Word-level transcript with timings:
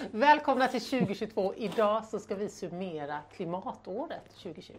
Välkomna 0.00 0.68
till 0.68 0.80
2022. 0.80 1.54
Idag 1.54 2.04
så 2.04 2.18
ska 2.18 2.34
vi 2.34 2.48
summera 2.48 3.18
klimatåret 3.36 4.24
2020. 4.42 4.72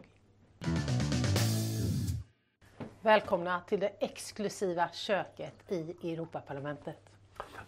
Välkomna 3.02 3.62
till 3.68 3.80
det 3.80 3.92
exklusiva 4.00 4.90
köket 4.94 5.72
i 5.72 6.14
Europaparlamentet. 6.14 7.00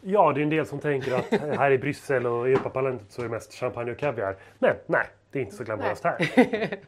Ja, 0.02 0.33
det 0.33 0.41
är 0.41 0.44
en 0.44 0.49
del 0.49 0.65
som 0.65 0.79
tänker 0.79 1.15
att 1.15 1.57
här 1.57 1.71
i 1.71 1.78
Bryssel 1.78 2.25
och 2.25 2.47
Europaparlamentet 2.47 3.12
så 3.12 3.21
är 3.21 3.25
det 3.25 3.31
mest 3.31 3.54
champagne 3.54 3.91
och 3.91 3.98
kaviar. 3.98 4.38
Men 4.59 4.75
nej, 4.86 5.07
det 5.38 5.41
är 5.41 5.43
inte 5.45 5.55
så 5.55 5.63
glamoröst 5.63 6.04
här. 6.04 6.29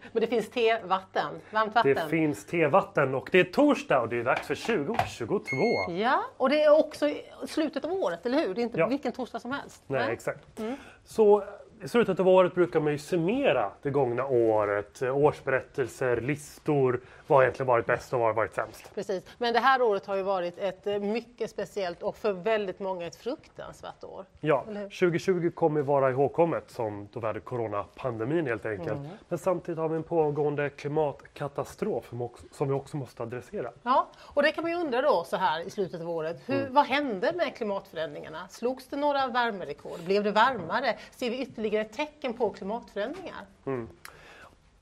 Men 0.11 0.21
det 0.21 0.27
finns 0.27 0.49
te, 0.49 0.79
vatten, 0.83 1.27
varmt 1.51 1.75
vatten. 1.75 1.95
Det 1.95 2.09
finns 2.09 2.45
tevatten 2.45 3.15
och 3.15 3.29
det 3.31 3.39
är 3.39 3.43
torsdag 3.43 4.01
och 4.01 4.09
det 4.09 4.19
är 4.19 4.23
dags 4.23 4.47
för 4.47 4.55
2022. 4.55 5.55
Ja, 5.89 6.23
och 6.37 6.49
det 6.49 6.63
är 6.63 6.79
också 6.79 7.09
slutet 7.47 7.85
av 7.85 7.91
året, 7.91 8.25
eller 8.25 8.37
hur? 8.47 8.53
Det 8.55 8.61
är 8.61 8.63
inte 8.63 8.79
Ja. 8.79 8.87
vilken 8.87 9.11
torsdag 9.11 9.39
som 9.39 9.51
helst. 9.51 9.83
Nej, 9.87 10.11
exakt. 10.13 10.59
Så 11.05 11.43
i 11.83 11.87
slutet 11.87 12.19
av 12.19 12.27
året 12.27 12.55
brukar 12.55 12.79
man 12.79 12.91
ju 12.91 12.97
summera 12.97 13.71
det 13.81 13.89
gångna 13.89 14.25
året. 14.27 15.01
Årsberättelser, 15.01 16.21
listor. 16.21 17.01
Vad 17.27 17.37
har 17.37 17.43
egentligen 17.43 17.67
varit 17.67 17.85
bäst 17.85 18.13
och 18.13 18.19
vad 18.19 18.27
har 18.27 18.33
varit 18.33 18.53
sämst? 18.53 18.95
Precis. 18.95 19.23
Men 19.37 19.53
det 19.53 19.59
här 19.59 19.81
året 19.81 20.05
har 20.05 20.15
ju 20.15 20.21
varit 20.23 20.57
ett 20.57 20.87
eh, 20.87 20.99
mycket 20.99 21.49
speciellt 21.49 22.03
och 22.03 22.15
för 22.15 22.31
väldigt 22.33 22.79
många 22.79 23.07
ett 23.07 23.15
fruktansvärt 23.15 24.03
år. 24.03 24.25
Ja, 24.39 24.65
Eller 24.69 24.79
hur? 24.81 24.89
2020 24.89 25.51
kommer 25.55 25.81
vara 25.81 26.09
ihågkommet 26.11 26.71
som 26.71 27.07
då 27.13 27.19
vi 27.19 27.25
hade 27.27 27.39
coronapandemin 27.39 28.47
helt 28.47 28.65
enkelt. 28.65 28.91
Mm. 28.91 29.07
Men 29.29 29.37
samtidigt 29.39 29.79
har 29.79 29.89
vi 29.89 29.95
en 29.95 30.03
pågående 30.03 30.69
klimatkatastrof 30.69 32.11
som 32.51 32.67
vi 32.67 32.73
också 32.73 32.97
måste 32.97 33.23
adressera. 33.23 33.71
Ja, 33.83 34.07
och 34.33 34.43
det 34.43 34.51
kan 34.51 34.61
man 34.61 34.71
ju 34.71 34.77
undra 34.77 35.01
då 35.01 35.23
så 35.23 35.37
här 35.37 35.67
i 35.67 35.69
slutet 35.69 36.01
av 36.01 36.09
året. 36.09 36.41
Hur, 36.45 36.59
Mm. 36.59 36.73
Vad 36.73 36.85
hände 36.85 37.33
med 37.35 37.55
klimatförändringarna? 37.55 38.47
Slogs 38.47 38.87
det 38.87 38.97
några 38.97 39.27
värmerekord? 39.27 39.99
Blev 40.05 40.23
det 40.23 40.31
varmare? 40.31 40.97
Ser 41.11 41.29
vi 41.29 41.41
ytterligare 41.41 41.68
tecken 41.93 42.33
på 42.33 42.49
klimatförändringar? 42.49 43.45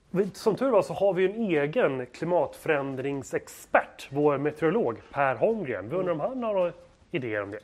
Vi- 0.09 0.29
Som 0.33 0.55
tur 0.55 0.69
var 0.71 0.81
så 0.81 0.93
har 0.93 1.13
vi 1.13 1.25
en 1.25 1.35
egen 1.51 2.05
klimatförändringsexpert, 2.05 4.07
vår 4.11 4.37
meteorolog 4.37 5.01
Per 5.11 5.35
Holmgren. 5.35 5.89
Vi 5.89 5.95
undrar 5.95 6.13
om 6.13 6.19
han 6.19 6.43
har 6.43 6.53
några 6.53 6.73
idéer 7.11 7.43
om 7.43 7.51
det. 7.51 7.59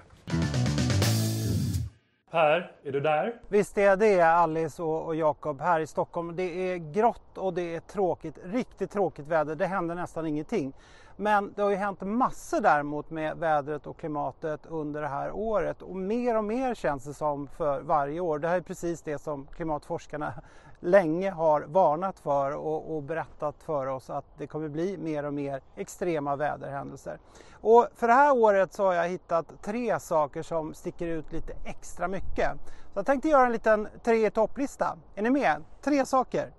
Per, 2.32 2.72
är 2.84 2.92
du 2.92 3.00
där? 3.00 3.34
Visst 3.48 3.78
är 3.78 3.96
det 3.98 4.22
Alice 4.22 4.84
och, 4.84 5.06
och 5.06 5.16
Jakob 5.16 5.62
här 5.62 5.80
i 5.80 5.88
Stockholm. 5.88 6.36
Det 6.36 6.72
är 6.72 6.78
grått 6.94 7.38
och 7.38 7.54
det 7.54 7.76
är 7.76 7.80
tråkigt, 7.80 8.38
riktigt 8.44 8.92
tråkigt 8.92 9.28
väder. 9.28 9.56
Det 9.56 9.66
händer 9.66 9.96
nästan 9.96 10.28
ingenting. 10.28 10.74
Men 11.16 11.54
det 11.56 11.62
har 11.62 11.70
ju 11.70 11.76
hänt 11.76 12.02
massor 12.02 12.62
däremot 12.62 13.10
med 13.10 13.38
vädret 13.38 13.88
och 13.88 13.98
klimatet 13.98 14.66
under 14.66 15.02
det 15.02 15.08
här 15.08 15.32
året 15.32 15.82
och 15.82 15.96
mer 15.96 16.38
och 16.38 16.44
mer 16.44 16.76
känns 16.76 17.04
det 17.04 17.14
som 17.14 17.48
för 17.48 17.82
varje 17.82 18.20
år. 18.20 18.40
Det 18.40 18.48
här 18.48 18.58
är 18.58 18.62
precis 18.62 19.02
det 19.02 19.18
som 19.18 19.48
klimatforskarna 19.48 20.34
länge 20.80 21.32
har 21.32 21.62
varnat 21.62 22.20
för 22.20 22.52
och, 22.52 22.96
och 22.96 23.04
berättat 23.04 23.64
för 23.64 23.88
oss 23.88 24.10
att 24.10 24.26
det 24.38 24.48
kommer 24.48 24.70
bli 24.70 24.98
mer 24.98 25.26
och 25.26 25.34
mer 25.34 25.62
extrema 25.76 26.36
väderhändelser. 26.36 27.20
Och 27.62 27.88
för 27.96 28.08
det 28.08 28.14
här 28.14 28.38
året 28.38 28.74
så 28.74 28.86
har 28.86 28.94
jag 28.94 29.10
hittat 29.10 29.46
tre 29.62 30.00
saker 30.00 30.44
som 30.44 30.74
sticker 30.74 31.08
ut 31.08 31.32
lite 31.32 31.54
extra 31.66 32.08
mycket. 32.08 32.52
Så 32.66 33.00
jag 33.00 33.06
tänkte 33.06 33.28
göra 33.30 33.46
en 33.46 33.52
liten 33.52 33.88
tre 34.04 34.28
i 34.28 34.32
topplista. 34.32 34.98
Är 35.16 35.22
ni 35.22 35.30
med? 35.30 35.64
Tre 35.82 36.06
saker. 36.06 36.52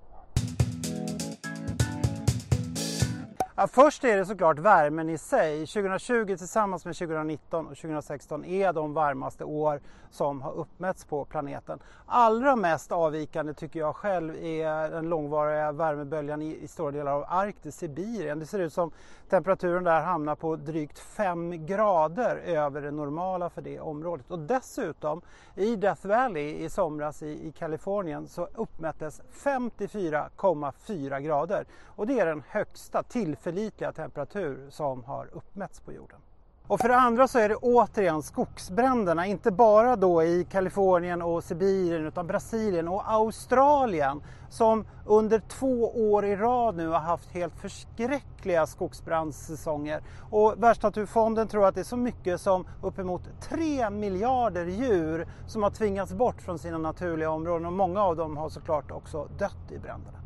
Ja, 3.56 3.66
först 3.66 4.04
är 4.04 4.16
det 4.16 4.26
såklart 4.26 4.58
värmen 4.58 5.10
i 5.10 5.18
sig. 5.18 5.66
2020 5.66 6.36
tillsammans 6.36 6.84
med 6.84 6.96
2019 6.96 7.66
och 7.66 7.76
2016 7.76 8.44
är 8.44 8.72
de 8.72 8.94
varmaste 8.94 9.44
år 9.44 9.80
som 10.10 10.42
har 10.42 10.52
uppmätts 10.52 11.04
på 11.04 11.24
planeten. 11.24 11.78
Allra 12.06 12.56
mest 12.56 12.92
avvikande 12.92 13.54
tycker 13.54 13.80
jag 13.80 13.96
själv 13.96 14.36
är 14.36 14.90
den 14.90 15.08
långvariga 15.08 15.72
värmeböljan 15.72 16.42
i, 16.42 16.58
i 16.62 16.68
stora 16.68 16.90
delar 16.90 17.12
av 17.12 17.24
Arktis, 17.28 17.76
Sibirien. 17.76 18.38
Det 18.38 18.46
ser 18.46 18.58
ut 18.58 18.72
som 18.72 18.92
temperaturen 19.28 19.84
där 19.84 20.00
hamnar 20.00 20.34
på 20.34 20.56
drygt 20.56 20.98
5 20.98 21.66
grader 21.66 22.36
över 22.36 22.82
det 22.82 22.90
normala 22.90 23.50
för 23.50 23.62
det 23.62 23.80
området. 23.80 24.30
Och 24.30 24.38
dessutom 24.38 25.22
i 25.54 25.76
Death 25.76 26.06
Valley 26.06 26.64
i 26.64 26.70
somras 26.70 27.22
i, 27.22 27.48
i 27.48 27.52
Kalifornien 27.52 28.28
så 28.28 28.48
uppmättes 28.54 29.22
54,4 29.32 31.20
grader 31.20 31.66
och 31.86 32.06
det 32.06 32.20
är 32.20 32.26
den 32.26 32.42
högsta 32.48 33.02
tillförlitliga 33.44 33.92
temperatur 33.92 34.66
som 34.70 35.04
har 35.04 35.28
uppmätts 35.32 35.80
på 35.80 35.92
jorden. 35.92 36.18
Och 36.66 36.80
för 36.80 36.88
det 36.88 36.96
andra 36.96 37.28
så 37.28 37.38
är 37.38 37.48
det 37.48 37.56
återigen 37.56 38.22
skogsbränderna, 38.22 39.26
inte 39.26 39.50
bara 39.50 39.96
då 39.96 40.22
i 40.22 40.46
Kalifornien 40.50 41.22
och 41.22 41.44
Sibirien 41.44 42.06
utan 42.06 42.26
Brasilien 42.26 42.88
och 42.88 43.12
Australien 43.12 44.22
som 44.50 44.84
under 45.06 45.38
två 45.38 46.10
år 46.12 46.24
i 46.24 46.36
rad 46.36 46.76
nu 46.76 46.88
har 46.88 46.98
haft 46.98 47.30
helt 47.30 47.56
förskräckliga 47.56 48.66
skogsbrandssäsonger. 48.66 50.02
Och 50.30 50.54
Världsnaturfonden 50.56 51.48
tror 51.48 51.66
att 51.66 51.74
det 51.74 51.80
är 51.80 51.84
så 51.84 51.96
mycket 51.96 52.40
som 52.40 52.66
uppemot 52.82 53.22
3 53.40 53.90
miljarder 53.90 54.66
djur 54.66 55.28
som 55.46 55.62
har 55.62 55.70
tvingats 55.70 56.12
bort 56.12 56.42
från 56.42 56.58
sina 56.58 56.78
naturliga 56.78 57.30
områden 57.30 57.66
och 57.66 57.72
många 57.72 58.02
av 58.02 58.16
dem 58.16 58.36
har 58.36 58.48
såklart 58.48 58.90
också 58.90 59.28
dött 59.38 59.72
i 59.72 59.78
bränderna. 59.78 60.23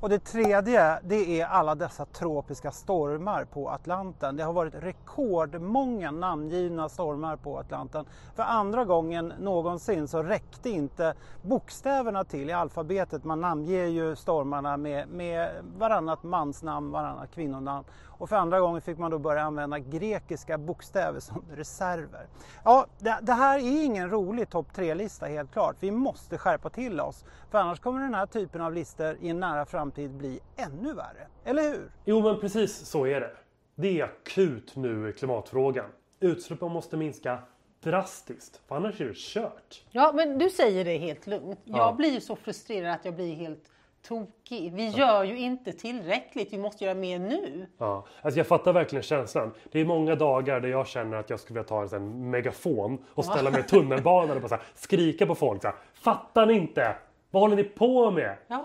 Och 0.00 0.08
det 0.08 0.18
tredje, 0.18 1.00
det 1.02 1.40
är 1.40 1.46
alla 1.46 1.74
dessa 1.74 2.04
tropiska 2.04 2.70
stormar 2.70 3.44
på 3.44 3.68
Atlanten. 3.68 4.36
Det 4.36 4.42
har 4.42 4.52
varit 4.52 4.74
rekordmånga 4.74 6.10
namngivna 6.10 6.88
stormar 6.88 7.36
på 7.36 7.58
Atlanten. 7.58 8.04
För 8.34 8.42
andra 8.42 8.84
gången 8.84 9.32
någonsin 9.40 10.08
så 10.08 10.22
räckte 10.22 10.70
inte 10.70 11.14
bokstäverna 11.42 12.24
till 12.24 12.50
i 12.50 12.52
alfabetet. 12.52 13.24
Man 13.24 13.40
namnger 13.40 13.84
ju 13.84 14.16
stormarna 14.16 14.76
med, 14.76 15.08
med 15.08 15.50
varannat 15.78 16.22
mansnamn, 16.22 16.90
varannat 16.90 17.30
kvinnonamn. 17.34 17.84
Och 18.18 18.28
för 18.28 18.36
andra 18.36 18.60
gången 18.60 18.80
fick 18.82 18.98
man 18.98 19.10
då 19.10 19.18
börja 19.18 19.42
använda 19.42 19.78
grekiska 19.78 20.58
bokstäver 20.58 21.20
som 21.20 21.44
reserver. 21.50 22.26
Ja, 22.64 22.86
det, 22.98 23.18
det 23.22 23.32
här 23.32 23.58
är 23.58 23.84
ingen 23.84 24.10
rolig 24.10 24.50
topp 24.50 24.66
tre-lista 24.74 25.26
helt 25.26 25.52
klart. 25.52 25.76
Vi 25.80 25.90
måste 25.90 26.38
skärpa 26.38 26.70
till 26.70 27.00
oss. 27.00 27.24
För 27.50 27.58
annars 27.58 27.80
kommer 27.80 28.00
den 28.00 28.14
här 28.14 28.26
typen 28.26 28.60
av 28.60 28.72
listor 28.74 29.16
i 29.20 29.28
en 29.28 29.40
nära 29.40 29.66
framtid 29.66 30.10
bli 30.10 30.40
ännu 30.56 30.92
värre. 30.94 31.26
Eller 31.44 31.62
hur? 31.62 31.90
Jo, 32.04 32.22
men 32.22 32.40
precis 32.40 32.76
så 32.86 33.06
är 33.06 33.20
det. 33.20 33.30
Det 33.74 34.00
är 34.00 34.04
akut 34.04 34.76
nu 34.76 35.08
i 35.08 35.12
klimatfrågan. 35.12 35.86
Utsläppen 36.20 36.70
måste 36.72 36.96
minska 36.96 37.38
drastiskt, 37.82 38.60
för 38.68 38.76
annars 38.76 39.00
är 39.00 39.04
det 39.04 39.14
kört. 39.16 39.84
Ja, 39.90 40.12
men 40.14 40.38
du 40.38 40.50
säger 40.50 40.84
det 40.84 40.98
helt 40.98 41.26
lugnt. 41.26 41.60
Jag 41.64 41.78
Ja. 41.78 41.92
blir 41.92 42.10
ju 42.10 42.20
så 42.20 42.36
frustrerad 42.36 42.94
att 42.94 43.04
jag 43.04 43.14
blir 43.14 43.34
helt 43.34 43.64
tokig. 44.08 44.72
Vi 44.74 44.88
gör 44.88 45.24
ju 45.24 45.38
inte 45.38 45.72
tillräckligt. 45.72 46.52
Vi 46.52 46.58
måste 46.58 46.84
göra 46.84 46.94
mer 46.94 47.18
nu. 47.18 47.66
Ja, 47.78 48.06
alltså 48.22 48.40
jag 48.40 48.46
fattar 48.46 48.72
verkligen 48.72 49.02
känslan. 49.02 49.52
Det 49.72 49.80
är 49.80 49.84
många 49.84 50.14
dagar 50.14 50.60
där 50.60 50.68
jag 50.68 50.86
känner 50.86 51.16
att 51.16 51.30
jag 51.30 51.40
skulle 51.40 51.60
vilja 51.60 51.68
ta 51.68 51.82
en 51.82 51.88
sån 51.88 52.30
megafon 52.30 53.04
och 53.14 53.24
ställa 53.24 53.50
mig 53.50 53.60
i 53.60 53.62
tunnelbanan 53.62 54.30
och 54.30 54.42
bara 54.42 54.48
så 54.48 54.54
här, 54.54 54.64
skrika 54.74 55.26
på 55.26 55.34
folk. 55.34 55.62
Så 55.62 55.68
här, 55.68 55.76
Fattar 55.94 56.46
ni 56.46 56.54
inte? 56.54 56.96
Vad 57.30 57.42
håller 57.42 57.56
ni 57.56 57.64
på 57.64 58.10
med? 58.10 58.36
Ja. 58.46 58.64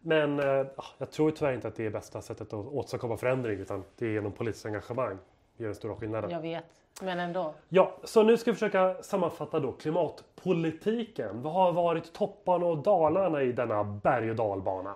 Men 0.00 0.40
eh, 0.40 0.66
jag 0.98 1.10
tror 1.10 1.30
tyvärr 1.30 1.52
inte 1.52 1.68
att 1.68 1.76
det 1.76 1.86
är 1.86 1.90
bästa 1.90 2.22
sättet 2.22 2.52
att 2.52 2.66
åstadkomma 2.66 3.16
förändring 3.16 3.60
utan 3.60 3.84
det 3.98 4.06
är 4.06 4.10
genom 4.10 4.32
politiskt 4.32 4.66
engagemang. 4.66 5.18
Gör 5.60 5.66
den 5.66 5.74
stora 5.74 5.96
skillnaden. 5.96 6.30
Jag 6.30 6.40
vet, 6.40 6.64
men 7.02 7.18
ändå. 7.20 7.54
Ja, 7.68 7.96
så 8.04 8.22
nu 8.22 8.36
ska 8.36 8.50
vi 8.50 8.54
försöka 8.54 9.02
sammanfatta 9.02 9.60
då 9.60 9.72
klimatpolitiken. 9.72 11.42
Vad 11.42 11.52
har 11.52 11.72
varit 11.72 12.12
topparna 12.12 12.66
och 12.66 12.78
dalarna 12.78 13.42
i 13.42 13.52
denna 13.52 13.84
berg 13.84 14.30
och 14.30 14.36
dalbana? 14.36 14.94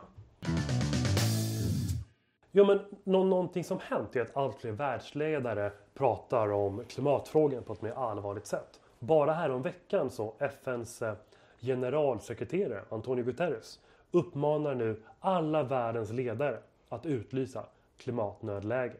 Jo, 2.53 2.64
men 2.66 2.80
nå- 3.04 3.24
någonting 3.24 3.64
som 3.64 3.78
hänt 3.82 4.16
är 4.16 4.22
att 4.22 4.36
allt 4.36 4.60
fler 4.60 4.72
världsledare 4.72 5.72
pratar 5.94 6.53
om 6.53 6.84
klimatfrågan 6.88 7.62
på 7.62 7.72
ett 7.72 7.82
mer 7.82 7.92
allvarligt 7.92 8.47
sätt. 8.47 8.80
Bara 8.98 9.32
här 9.32 9.50
om 9.50 9.62
veckan 9.62 10.10
så 10.10 10.34
FNs 10.38 11.03
eh, 11.03 11.14
generalsekreterare 11.60 12.83
Antonio 12.89 13.24
Guterres 13.24 13.80
uppmanar 14.10 14.74
nu 14.74 15.03
alla 15.21 15.62
världens 15.62 16.10
ledare 16.10 16.59
att 16.89 17.06
utlysa 17.06 17.65
klimatnödläge. 17.98 18.94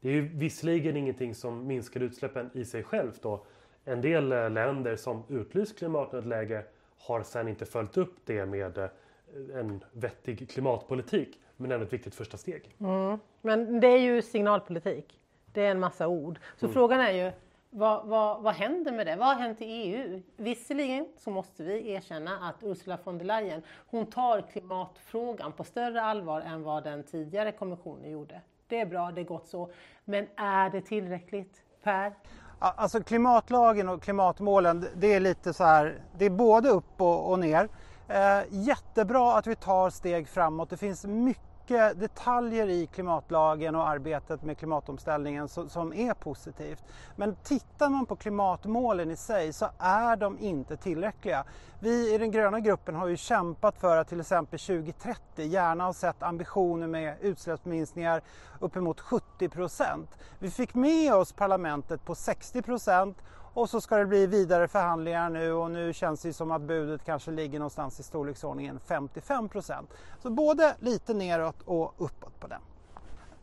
Det 0.00 0.08
är 0.08 0.12
ju 0.12 0.28
visserligen 0.28 0.96
ingenting 0.96 1.34
som 1.34 1.66
minskar 1.66 2.00
utsläppen 2.00 2.50
i 2.54 2.64
sig 2.64 2.82
självt 2.82 3.22
då. 3.22 3.44
En 3.84 4.00
del 4.00 4.32
eh, 4.32 4.50
länder 4.50 4.96
som 4.96 5.22
utlyst 5.28 5.78
klimatnödläge 5.78 6.64
har 6.98 7.22
sedan 7.22 7.48
inte 7.48 7.66
följt 7.66 7.96
upp 7.96 8.16
det 8.24 8.46
med 8.46 8.78
eh, 8.78 8.88
en 9.54 9.84
vettig 9.92 10.50
klimatpolitik. 10.50 11.40
Men 11.56 11.72
ändå 11.72 11.86
ett 11.86 11.92
viktigt 11.92 12.14
första 12.14 12.36
steg. 12.36 12.74
Men 13.42 13.80
det 13.80 13.86
är 13.86 13.98
ju 13.98 14.22
signalpolitik. 14.22 15.20
Det 15.52 15.64
är 15.64 15.70
en 15.70 15.80
massa 15.80 16.08
ord. 16.08 16.38
Så 16.56 16.66
Mm. 16.66 16.74
frågan 16.74 17.00
är 17.00 17.10
ju, 17.12 17.32
vad, 17.70 18.06
vad, 18.06 18.42
vad 18.42 18.54
händer 18.54 18.92
med 18.92 19.06
det? 19.06 19.16
Vad 19.16 19.28
har 19.28 19.34
hänt 19.34 19.60
i 19.60 19.64
EU? 19.64 20.22
Visserligen 20.36 21.08
så 21.16 21.30
måste 21.30 21.62
vi 21.62 21.90
erkänna 21.92 22.48
att 22.48 22.54
Ursula 22.62 22.98
von 23.04 23.18
der 23.18 23.24
Leyen, 23.24 23.62
hon 23.90 24.06
tar 24.06 24.40
klimatfrågan 24.42 25.52
på 25.52 25.64
större 25.64 26.02
allvar 26.02 26.40
än 26.40 26.62
vad 26.62 26.84
den 26.84 27.02
tidigare 27.02 27.52
kommissionen 27.52 28.10
gjorde. 28.10 28.40
Det 28.68 28.80
är 28.80 28.86
bra, 28.86 29.10
det 29.10 29.20
är 29.20 29.24
gott 29.24 29.48
så. 29.48 29.70
Men 30.04 30.26
är 30.36 30.70
det 30.70 30.80
tillräckligt? 30.80 31.62
Per? 31.82 32.12
Alltså 32.58 33.02
klimatlagen 33.02 33.88
och 33.88 34.02
klimatmålen, 34.02 34.86
det 34.96 35.14
är 35.14 35.20
lite 35.20 35.52
så 35.52 35.64
här, 35.64 36.02
det 36.18 36.24
är 36.24 36.30
både 36.30 36.68
upp 36.68 37.00
och, 37.00 37.30
och 37.30 37.38
ner. 37.38 37.68
Eh, 38.08 38.40
jättebra 38.50 39.36
att 39.38 39.46
vi 39.46 39.56
tar 39.56 39.90
steg 39.90 40.28
framåt. 40.28 40.70
Det 40.70 40.76
finns 40.76 41.04
mycket 41.04 41.47
mycket 41.70 42.00
detaljer 42.00 42.68
i 42.68 42.86
klimatlagen 42.86 43.74
och 43.74 43.88
arbetet 43.88 44.42
med 44.42 44.58
klimatomställningen 44.58 45.48
som 45.48 45.92
är 45.92 46.14
positivt. 46.14 46.82
Men 47.16 47.36
tittar 47.42 47.88
man 47.88 48.06
på 48.06 48.16
klimatmålen 48.16 49.10
i 49.10 49.16
sig 49.16 49.52
så 49.52 49.68
är 49.78 50.16
de 50.16 50.38
inte 50.38 50.76
tillräckliga. 50.76 51.44
Vi 51.80 52.14
i 52.14 52.18
den 52.18 52.30
gröna 52.30 52.60
gruppen 52.60 52.94
har 52.94 53.06
ju 53.08 53.16
kämpat 53.16 53.80
för 53.80 53.96
att 53.96 54.08
till 54.08 54.20
exempel 54.20 54.58
2030 54.58 55.44
gärna 55.44 55.84
ha 55.84 55.92
sett 55.92 56.22
ambitioner 56.22 56.86
med 56.86 57.16
utsläppsminskningar 57.20 58.22
uppemot 58.60 59.00
70 59.00 59.48
procent. 59.48 60.10
Vi 60.38 60.50
fick 60.50 60.74
med 60.74 61.14
oss 61.14 61.32
parlamentet 61.32 62.04
på 62.04 62.14
60 62.14 62.62
procent 62.62 63.16
och 63.58 63.70
så 63.70 63.80
ska 63.80 63.96
det 63.96 64.06
bli 64.06 64.26
vidare 64.26 64.68
förhandlingar 64.68 65.30
nu 65.30 65.52
och 65.52 65.70
nu 65.70 65.92
känns 65.92 66.22
det 66.22 66.32
som 66.32 66.50
att 66.50 66.62
budet 66.62 67.04
kanske 67.04 67.30
ligger 67.30 67.58
någonstans 67.58 68.00
i 68.00 68.02
storleksordningen 68.02 68.80
55 68.86 69.48
procent. 69.48 69.90
Så 70.22 70.30
både 70.30 70.76
lite 70.80 71.14
neråt 71.14 71.62
och 71.64 71.94
uppåt. 71.98 72.37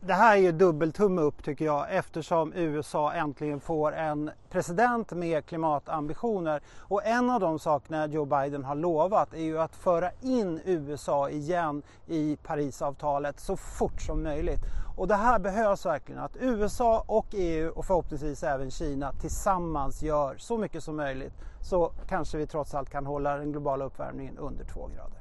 Det 0.07 0.13
här 0.13 0.37
är 0.37 0.41
ju 0.41 0.51
dubbeltumme 0.51 1.21
upp 1.21 1.43
tycker 1.43 1.65
jag 1.65 1.85
eftersom 1.89 2.53
USA 2.53 3.13
äntligen 3.13 3.59
får 3.59 3.91
en 3.91 4.31
president 4.49 5.11
med 5.11 5.45
klimatambitioner. 5.45 6.61
Och 6.79 7.05
en 7.05 7.29
av 7.29 7.39
de 7.39 7.59
sakerna 7.59 8.07
Joe 8.07 8.25
Biden 8.25 8.63
har 8.63 8.75
lovat 8.75 9.33
är 9.33 9.41
ju 9.41 9.59
att 9.59 9.75
föra 9.75 10.11
in 10.21 10.61
USA 10.65 11.29
igen 11.29 11.81
i 12.07 12.37
Parisavtalet 12.43 13.39
så 13.39 13.57
fort 13.57 14.01
som 14.01 14.23
möjligt. 14.23 14.59
Och 14.97 15.07
det 15.07 15.15
här 15.15 15.39
behövs 15.39 15.85
verkligen 15.85 16.21
att 16.21 16.37
USA 16.39 17.03
och 17.07 17.27
EU 17.31 17.69
och 17.69 17.85
förhoppningsvis 17.85 18.43
även 18.43 18.71
Kina 18.71 19.11
tillsammans 19.11 20.03
gör 20.03 20.35
så 20.37 20.57
mycket 20.57 20.83
som 20.83 20.95
möjligt 20.95 21.33
så 21.61 21.91
kanske 22.07 22.37
vi 22.37 22.47
trots 22.47 22.75
allt 22.75 22.89
kan 22.89 23.05
hålla 23.05 23.37
den 23.37 23.51
globala 23.51 23.85
uppvärmningen 23.85 24.37
under 24.37 24.65
två 24.65 24.89
grader. 24.95 25.19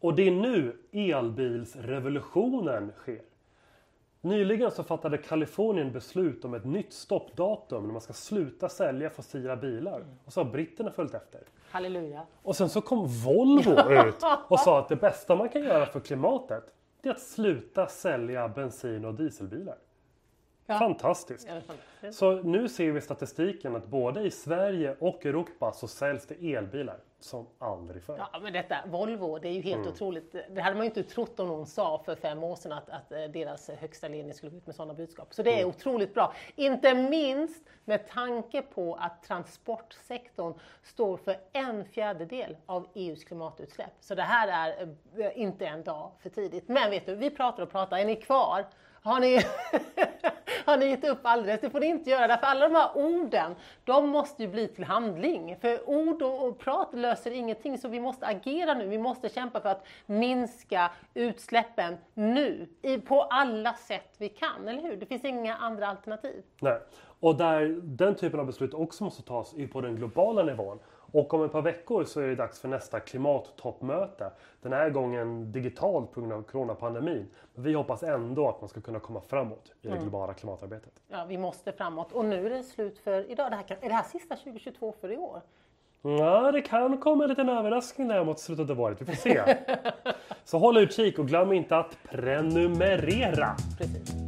Och 0.00 0.14
det 0.14 0.22
är 0.22 0.30
nu 0.30 0.76
elbilsrevolutionen 0.92 2.92
sker. 2.98 3.33
Nyligen 4.24 4.70
så 4.70 4.84
fattade 4.84 5.18
Kalifornien 5.18 5.92
beslut 5.92 6.44
om 6.44 6.54
ett 6.54 6.64
nytt 6.64 6.92
stoppdatum 6.92 7.86
när 7.86 7.92
man 7.92 8.00
ska 8.00 8.12
sluta 8.12 8.68
sälja 8.68 9.10
fossila 9.10 9.56
bilar. 9.56 10.04
Och 10.24 10.32
så 10.32 10.42
har 10.42 10.50
britterna 10.50 10.90
följt 10.90 11.14
efter. 11.14 11.40
Halleluja. 11.70 12.26
Och 12.42 12.56
sen 12.56 12.68
så 12.68 12.80
kom 12.80 13.06
Volvo 13.06 13.92
ut 14.08 14.24
och 14.48 14.60
sa 14.60 14.78
att 14.78 14.88
det 14.88 14.96
bästa 14.96 15.36
man 15.36 15.48
kan 15.48 15.62
göra 15.62 15.86
för 15.86 16.00
klimatet 16.00 16.74
det 17.04 17.08
är 17.08 17.12
att 17.12 17.20
sluta 17.20 17.86
sälja 17.86 18.48
bensin 18.48 19.04
och 19.04 19.14
dieselbilar. 19.14 19.76
Ja. 20.66 20.78
Fantastiskt. 20.78 21.48
Så 22.12 22.42
nu 22.42 22.68
ser 22.68 22.92
vi 22.92 23.00
statistiken 23.00 23.76
att 23.76 23.86
både 23.86 24.22
i 24.22 24.30
Sverige 24.30 24.96
och 24.98 25.26
Europa 25.26 25.72
så 25.72 25.88
säljs 25.88 26.26
det 26.26 26.54
elbilar 26.54 26.96
som 27.24 27.46
aldrig 27.58 28.02
förr. 28.02 28.26
Ja, 28.32 28.40
men 28.40 28.52
detta 28.52 28.76
Volvo, 28.86 29.38
det 29.38 29.48
är 29.48 29.52
ju 29.52 29.60
helt 29.60 29.80
mm. 29.80 29.92
otroligt. 29.92 30.34
Det 30.50 30.60
hade 30.60 30.76
man 30.76 30.84
ju 30.84 30.88
inte 30.88 31.02
trott 31.02 31.40
om 31.40 31.48
någon 31.48 31.66
sa 31.66 32.02
för 32.04 32.16
fem 32.16 32.42
år 32.42 32.56
sedan 32.56 32.72
att, 32.72 32.90
att 32.90 33.12
eh, 33.12 33.24
deras 33.24 33.70
högsta 33.70 34.08
ledning 34.08 34.34
skulle 34.34 34.50
gå 34.50 34.56
ut 34.56 34.66
med 34.66 34.74
sådana 34.74 34.94
budskap. 34.94 35.34
Så 35.34 35.42
det 35.42 35.50
är 35.50 35.58
mm. 35.58 35.68
otroligt 35.68 36.14
bra. 36.14 36.34
Inte 36.56 36.94
minst 36.94 37.64
med 37.84 38.08
tanke 38.08 38.62
på 38.62 38.94
att 38.94 39.22
transportsektorn 39.22 40.54
står 40.82 41.16
för 41.16 41.36
en 41.52 41.84
fjärdedel 41.84 42.56
av 42.66 42.86
EUs 42.94 43.24
klimatutsläpp. 43.24 43.92
Så 44.00 44.14
det 44.14 44.22
här 44.22 44.48
är 44.48 44.94
eh, 45.16 45.40
inte 45.40 45.66
en 45.66 45.84
dag 45.84 46.10
för 46.18 46.30
tidigt. 46.30 46.68
Men 46.68 46.90
vet 46.90 47.06
du, 47.06 47.14
vi 47.14 47.30
pratar 47.30 47.62
och 47.62 47.70
pratar. 47.70 47.98
Är 47.98 48.04
ni 48.04 48.16
kvar? 48.16 48.66
Har 49.02 49.20
ni, 49.20 49.40
har 50.64 50.76
ni 50.76 50.86
gett 50.86 51.04
upp 51.04 51.20
alldeles? 51.22 51.60
Det 51.60 51.70
får 51.70 51.80
ni 51.80 51.86
inte 51.86 52.10
göra, 52.10 52.26
därför 52.26 52.46
alla 52.46 52.68
de 52.68 52.74
här 52.74 52.90
orden, 52.94 53.54
de 53.84 54.08
måste 54.08 54.42
ju 54.42 54.48
bli 54.48 54.68
till 54.68 54.84
handling. 54.84 55.56
För 55.60 55.88
ord 55.88 56.22
och, 56.22 56.48
och 56.48 56.58
prat 56.58 56.88
löser 56.94 57.30
ingenting, 57.30 57.78
så 57.78 57.88
vi 57.88 58.00
måste 58.00 58.26
agera 58.26 58.74
nu. 58.74 58.88
Vi 58.88 58.98
måste 58.98 59.28
kämpa 59.28 59.60
för 59.60 59.68
att 59.68 59.86
minska 60.06 60.90
utsläppen 61.14 61.96
nu, 62.14 62.68
i, 62.82 62.98
på 62.98 63.22
alla 63.22 63.74
sätt 63.74 64.14
vi 64.18 64.28
kan, 64.28 64.68
eller 64.68 64.82
hur? 64.82 64.96
Det 64.96 65.06
finns 65.06 65.24
inga 65.24 65.56
andra 65.56 65.88
alternativ. 65.88 66.42
Nej, 66.60 66.78
och 67.20 67.36
där 67.36 67.80
den 67.82 68.14
typen 68.14 68.40
av 68.40 68.46
beslut 68.46 68.74
också 68.74 69.04
måste 69.04 69.22
tas 69.22 69.54
är 69.54 69.66
på 69.66 69.80
den 69.80 69.96
globala 69.96 70.42
nivån. 70.42 70.78
Och 71.14 71.34
om 71.34 71.44
ett 71.44 71.52
par 71.52 71.62
veckor 71.62 72.04
så 72.04 72.20
är 72.20 72.26
det 72.26 72.34
dags 72.34 72.60
för 72.60 72.68
nästa 72.68 73.00
klimattoppmöte. 73.00 74.30
Den 74.62 74.72
här 74.72 74.90
gången 74.90 75.52
digitalt 75.52 76.12
på 76.12 76.20
grund 76.20 76.32
av 76.32 76.42
coronapandemin. 76.42 77.30
Men 77.54 77.64
vi 77.64 77.74
hoppas 77.74 78.02
ändå 78.02 78.48
att 78.48 78.60
man 78.60 78.68
ska 78.68 78.80
kunna 78.80 79.00
komma 79.00 79.20
framåt 79.20 79.72
i 79.82 79.86
det 79.86 79.88
mm. 79.88 80.02
globala 80.02 80.34
klimatarbetet. 80.34 80.92
Ja, 81.08 81.24
vi 81.28 81.38
måste 81.38 81.72
framåt. 81.72 82.12
Och 82.12 82.24
nu 82.24 82.46
är 82.46 82.50
det 82.50 82.62
slut 82.62 82.98
för 82.98 83.30
idag. 83.30 83.50
Det 83.50 83.56
här 83.56 83.62
kan, 83.62 83.76
är 83.80 83.88
det 83.88 83.94
här 83.94 84.02
sista 84.02 84.36
2022 84.36 84.94
för 85.00 85.12
i 85.12 85.16
år? 85.16 85.40
Ja, 86.02 86.52
det 86.52 86.62
kan 86.62 86.98
komma 86.98 87.24
en 87.24 87.30
liten 87.30 87.48
överraskning 87.48 88.08
där 88.08 88.24
mot 88.24 88.38
slutet 88.38 88.70
av 88.70 88.80
året. 88.80 89.00
Vi 89.00 89.04
får 89.04 89.12
se. 89.12 89.56
så 90.44 90.58
håll 90.58 90.76
utkik 90.76 91.18
och 91.18 91.28
glöm 91.28 91.52
inte 91.52 91.76
att 91.76 91.98
prenumerera. 92.02 93.56
Precis. 93.78 94.23